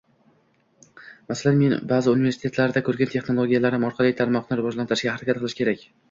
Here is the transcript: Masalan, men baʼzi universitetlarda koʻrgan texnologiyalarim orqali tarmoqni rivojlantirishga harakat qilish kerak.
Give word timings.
Masalan, 1.31 1.59
men 1.63 1.75
baʼzi 1.91 2.09
universitetlarda 2.13 2.81
koʻrgan 2.87 3.11
texnologiyalarim 3.11 3.85
orqali 3.91 4.15
tarmoqni 4.23 4.57
rivojlantirishga 4.61 5.13
harakat 5.19 5.39
qilish 5.43 5.55
kerak. 5.61 5.85